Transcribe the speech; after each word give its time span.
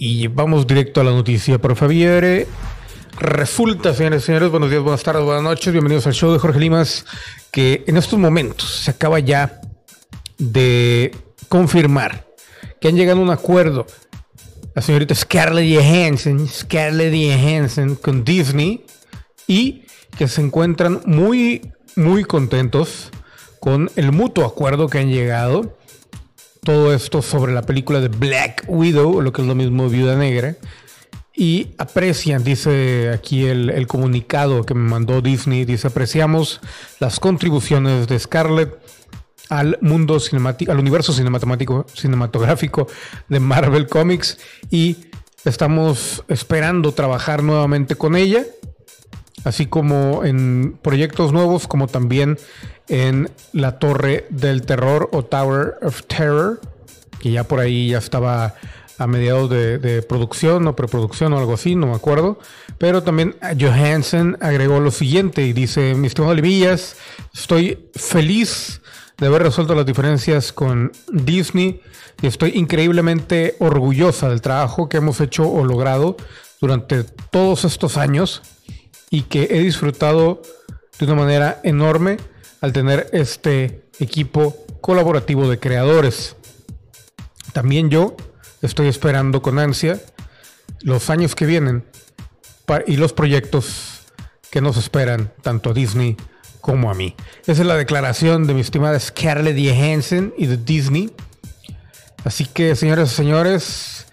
Y 0.00 0.28
vamos 0.28 0.64
directo 0.64 1.00
a 1.00 1.04
la 1.04 1.10
noticia, 1.10 1.58
por 1.58 1.74
favor. 1.74 2.46
Resulta, 3.18 3.92
señores 3.92 4.22
y 4.22 4.26
señores, 4.26 4.48
buenos 4.48 4.70
días, 4.70 4.80
buenas 4.80 5.02
tardes, 5.02 5.24
buenas 5.24 5.42
noches, 5.42 5.72
bienvenidos 5.72 6.06
al 6.06 6.14
show 6.14 6.32
de 6.32 6.38
Jorge 6.38 6.60
Limas, 6.60 7.04
que 7.50 7.82
en 7.88 7.96
estos 7.96 8.16
momentos 8.16 8.70
se 8.84 8.92
acaba 8.92 9.18
ya 9.18 9.60
de 10.38 11.12
confirmar 11.48 12.28
que 12.80 12.86
han 12.86 12.94
llegado 12.94 13.18
a 13.18 13.22
un 13.24 13.30
acuerdo. 13.30 13.88
La 14.72 14.82
señorita 14.82 15.16
Scarlett 15.16 15.76
Johansson, 15.76 16.46
Scarlett 16.46 17.12
Johansson 17.12 17.96
con 17.96 18.22
Disney 18.22 18.84
y 19.48 19.82
que 20.16 20.28
se 20.28 20.42
encuentran 20.42 21.00
muy, 21.06 21.72
muy 21.96 22.22
contentos 22.22 23.10
con 23.58 23.90
el 23.96 24.12
mutuo 24.12 24.44
acuerdo 24.44 24.88
que 24.88 24.98
han 24.98 25.10
llegado 25.10 25.76
todo 26.68 26.92
esto 26.92 27.22
sobre 27.22 27.54
la 27.54 27.62
película 27.62 27.98
de 27.98 28.08
Black 28.08 28.66
Widow, 28.68 29.22
lo 29.22 29.32
que 29.32 29.40
es 29.40 29.48
lo 29.48 29.54
mismo 29.54 29.88
Viuda 29.88 30.16
Negra. 30.16 30.54
Y 31.34 31.68
aprecian, 31.78 32.44
dice 32.44 33.08
aquí 33.08 33.46
el, 33.46 33.86
comunicado 33.86 34.66
que 34.66 34.74
me 34.74 34.86
mandó 34.86 35.22
Disney, 35.22 35.64
dice, 35.64 35.88
apreciamos 35.88 36.60
las 37.00 37.20
contribuciones 37.20 38.06
de 38.06 38.18
Scarlett 38.18 38.76
al 39.48 39.78
mundo 39.80 40.20
cinemático, 40.20 40.70
al 40.70 40.78
universo 40.78 41.14
cinematográfico, 41.14 41.86
cinematográfico 41.94 42.86
de 43.28 43.40
Marvel 43.40 43.86
Comics 43.86 44.36
y 44.70 44.98
estamos 45.46 46.22
esperando 46.28 46.92
trabajar 46.92 47.42
nuevamente 47.42 47.94
con 47.94 48.14
ella, 48.14 48.44
así 49.48 49.66
como 49.66 50.24
en 50.24 50.78
proyectos 50.82 51.32
nuevos, 51.32 51.66
como 51.66 51.86
también 51.86 52.38
en 52.88 53.30
la 53.52 53.78
Torre 53.78 54.26
del 54.30 54.62
Terror 54.62 55.08
o 55.12 55.24
Tower 55.24 55.76
of 55.82 56.02
Terror, 56.04 56.60
que 57.18 57.32
ya 57.32 57.44
por 57.44 57.60
ahí 57.60 57.90
ya 57.90 57.98
estaba 57.98 58.54
a 58.98 59.06
mediados 59.06 59.48
de, 59.48 60.02
producción 60.02 60.66
o 60.66 60.74
preproducción 60.74 61.32
o 61.32 61.38
algo 61.38 61.54
así, 61.54 61.76
no 61.76 61.86
me 61.86 61.94
acuerdo. 61.94 62.38
Pero 62.78 63.02
también 63.02 63.36
Johansen 63.58 64.36
agregó 64.40 64.80
lo 64.80 64.90
siguiente 64.90 65.46
y 65.46 65.52
dice, 65.52 65.94
mi 65.94 66.08
estimado 66.08 66.34
Levillas, 66.34 66.96
estoy 67.32 67.88
feliz 67.94 68.80
de 69.16 69.26
haber 69.26 69.42
resuelto 69.44 69.74
las 69.74 69.86
diferencias 69.86 70.52
con 70.52 70.92
Disney 71.12 71.80
y 72.20 72.26
estoy 72.26 72.52
increíblemente 72.54 73.56
orgullosa 73.60 74.28
del 74.28 74.40
trabajo 74.40 74.88
que 74.88 74.96
hemos 74.96 75.20
hecho 75.20 75.48
o 75.48 75.64
logrado 75.64 76.16
durante 76.60 77.04
todos 77.04 77.64
estos 77.64 77.96
años 77.96 78.42
y 79.10 79.22
que 79.22 79.48
he 79.50 79.60
disfrutado 79.60 80.42
de 80.98 81.04
una 81.06 81.14
manera 81.14 81.60
enorme 81.62 82.18
al 82.60 82.72
tener 82.72 83.08
este 83.12 83.82
equipo 83.98 84.56
colaborativo 84.80 85.48
de 85.48 85.58
creadores. 85.58 86.36
También 87.52 87.90
yo 87.90 88.16
estoy 88.62 88.88
esperando 88.88 89.42
con 89.42 89.58
ansia 89.58 90.00
los 90.82 91.10
años 91.10 91.34
que 91.34 91.46
vienen 91.46 91.84
y 92.86 92.96
los 92.96 93.12
proyectos 93.12 94.06
que 94.50 94.60
nos 94.60 94.76
esperan 94.76 95.32
tanto 95.42 95.70
a 95.70 95.74
Disney 95.74 96.16
como 96.60 96.90
a 96.90 96.94
mí. 96.94 97.14
Esa 97.46 97.62
es 97.62 97.66
la 97.66 97.76
declaración 97.76 98.46
de 98.46 98.54
mi 98.54 98.60
estimada 98.60 98.98
Scarlett 98.98 99.56
Johansson 99.56 100.34
y 100.36 100.46
de 100.46 100.56
Disney. 100.56 101.10
Así 102.24 102.44
que, 102.44 102.74
señores 102.74 103.12
y 103.12 103.14
señores, 103.14 104.06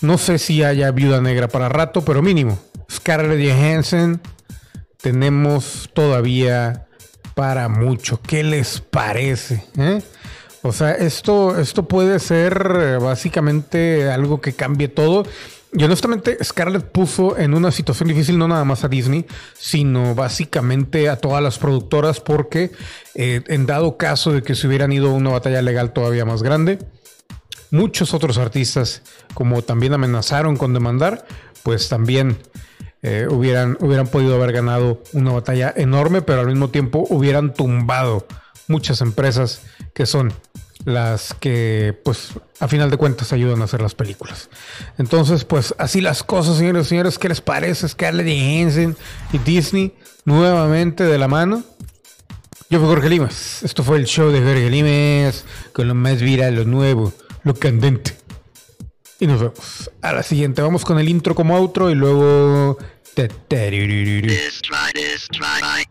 no 0.00 0.18
sé 0.18 0.38
si 0.38 0.62
haya 0.62 0.90
viuda 0.90 1.20
negra 1.20 1.48
para 1.48 1.68
rato, 1.68 2.04
pero 2.04 2.22
mínimo, 2.22 2.58
Scarlett 2.94 3.40
Johansson, 3.46 4.20
tenemos 5.00 5.90
todavía 5.92 6.86
para 7.34 7.68
mucho. 7.68 8.20
¿Qué 8.22 8.44
les 8.44 8.80
parece? 8.80 9.64
Eh? 9.76 10.00
O 10.62 10.72
sea, 10.72 10.92
esto, 10.92 11.58
esto 11.58 11.86
puede 11.88 12.18
ser 12.20 12.76
eh, 12.80 12.96
básicamente 12.98 14.10
algo 14.10 14.40
que 14.40 14.54
cambie 14.54 14.88
todo. 14.88 15.24
Y 15.72 15.82
honestamente, 15.82 16.38
Scarlett 16.42 16.84
puso 16.84 17.36
en 17.36 17.52
una 17.52 17.72
situación 17.72 18.08
difícil 18.08 18.38
no 18.38 18.46
nada 18.46 18.64
más 18.64 18.84
a 18.84 18.88
Disney, 18.88 19.26
sino 19.54 20.14
básicamente 20.14 21.08
a 21.08 21.16
todas 21.16 21.42
las 21.42 21.58
productoras, 21.58 22.20
porque 22.20 22.70
eh, 23.16 23.42
en 23.48 23.66
dado 23.66 23.96
caso 23.96 24.32
de 24.32 24.42
que 24.42 24.54
se 24.54 24.68
hubieran 24.68 24.92
ido 24.92 25.10
a 25.10 25.14
una 25.14 25.30
batalla 25.30 25.60
legal 25.62 25.92
todavía 25.92 26.24
más 26.24 26.44
grande, 26.44 26.78
muchos 27.72 28.14
otros 28.14 28.38
artistas, 28.38 29.02
como 29.34 29.62
también 29.62 29.94
amenazaron 29.94 30.56
con 30.56 30.72
demandar, 30.72 31.26
pues 31.64 31.88
también 31.88 32.38
eh, 33.06 33.28
hubieran, 33.30 33.76
hubieran 33.80 34.06
podido 34.06 34.34
haber 34.34 34.52
ganado 34.52 35.02
una 35.12 35.32
batalla 35.32 35.74
enorme, 35.76 36.22
pero 36.22 36.40
al 36.40 36.46
mismo 36.46 36.70
tiempo 36.70 37.04
hubieran 37.10 37.52
tumbado 37.52 38.26
muchas 38.66 39.02
empresas 39.02 39.60
que 39.92 40.06
son 40.06 40.32
las 40.86 41.34
que, 41.38 42.00
pues, 42.02 42.30
a 42.60 42.66
final 42.66 42.90
de 42.90 42.96
cuentas 42.96 43.34
ayudan 43.34 43.60
a 43.60 43.64
hacer 43.64 43.82
las 43.82 43.94
películas. 43.94 44.48
Entonces, 44.96 45.44
pues, 45.44 45.74
así 45.76 46.00
las 46.00 46.22
cosas, 46.22 46.56
señores 46.56 46.86
y 46.86 46.88
señores. 46.88 47.18
¿Qué 47.18 47.28
les 47.28 47.42
parece 47.42 47.86
Scarlett 47.86 48.26
Johansson 48.26 48.96
y 49.34 49.38
Disney 49.38 49.94
nuevamente 50.24 51.04
de 51.04 51.18
la 51.18 51.28
mano? 51.28 51.62
Yo 52.70 52.78
fui 52.78 52.88
Jorge 52.88 53.10
Limas. 53.10 53.62
Esto 53.62 53.82
fue 53.82 53.98
el 53.98 54.06
show 54.06 54.30
de 54.30 54.40
Jorge 54.40 54.70
Limas 54.70 55.44
con 55.74 55.88
lo 55.88 55.94
más 55.94 56.22
viral, 56.22 56.54
lo 56.54 56.64
nuevo, 56.64 57.12
lo 57.42 57.54
candente. 57.54 58.16
Y 59.20 59.26
nos 59.26 59.40
vemos 59.40 59.90
a 60.00 60.12
la 60.12 60.22
siguiente. 60.22 60.62
Vamos 60.62 60.86
con 60.86 60.98
el 60.98 61.08
intro 61.08 61.34
como 61.34 61.54
outro 61.54 61.90
y 61.90 61.94
luego 61.94 62.78
this 64.26 64.60
try 64.60 64.90
this 64.94 65.28
try 65.28 65.84